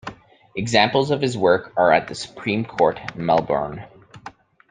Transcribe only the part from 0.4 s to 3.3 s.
Examples of his work are at the Supreme Court,